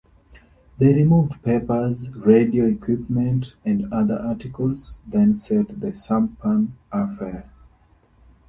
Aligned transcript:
They 0.79 0.95
removed 0.95 1.43
papers, 1.43 2.09
radio 2.15 2.65
equipment, 2.65 3.53
and 3.63 3.93
other 3.93 4.17
articles 4.17 4.99
then 5.07 5.35
set 5.35 5.79
the 5.79 5.93
sampan 5.93 6.73
afire. 6.91 7.47